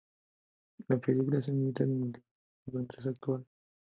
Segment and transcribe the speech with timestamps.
[0.87, 2.23] La película se ambienta en el
[2.73, 3.45] Londres actual.